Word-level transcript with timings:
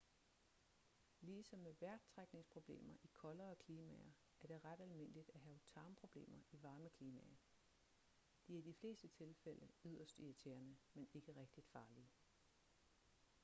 ligesom 1.21 1.59
med 1.59 1.73
vejrtrækningsproblemer 1.79 2.93
i 3.03 3.07
koldere 3.13 3.55
klimaer 3.55 4.11
er 4.41 4.47
det 4.47 4.65
ret 4.65 4.79
almindeligt 4.81 5.31
at 5.33 5.39
have 5.39 5.59
tarmproblemer 5.67 6.39
i 6.51 6.63
varme 6.63 6.89
klimaer 6.89 7.37
de 8.47 8.53
er 8.53 8.57
i 8.57 8.61
de 8.61 8.73
fleste 8.73 9.07
tilfælde 9.07 9.67
yderst 9.85 10.19
irriterende 10.19 10.77
men 10.93 11.07
ikke 11.13 11.31
rigtigt 11.35 11.67
farlige 11.67 12.09